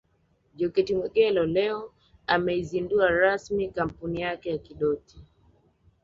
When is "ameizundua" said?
2.27-3.11